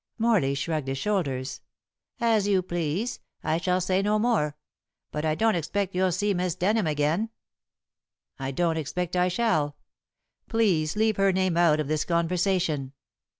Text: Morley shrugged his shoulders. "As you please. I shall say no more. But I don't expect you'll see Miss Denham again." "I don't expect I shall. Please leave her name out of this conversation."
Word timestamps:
Morley 0.17 0.55
shrugged 0.55 0.87
his 0.87 0.97
shoulders. 0.97 1.61
"As 2.19 2.47
you 2.47 2.63
please. 2.63 3.19
I 3.43 3.57
shall 3.59 3.79
say 3.79 4.01
no 4.01 4.17
more. 4.17 4.57
But 5.11 5.25
I 5.25 5.35
don't 5.35 5.53
expect 5.53 5.93
you'll 5.93 6.11
see 6.11 6.33
Miss 6.33 6.55
Denham 6.55 6.87
again." 6.87 7.29
"I 8.39 8.49
don't 8.49 8.77
expect 8.77 9.15
I 9.15 9.27
shall. 9.27 9.77
Please 10.49 10.95
leave 10.95 11.17
her 11.17 11.31
name 11.31 11.55
out 11.55 11.79
of 11.79 11.87
this 11.87 12.03
conversation." 12.03 12.93